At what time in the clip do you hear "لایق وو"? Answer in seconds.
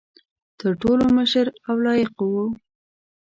1.85-2.45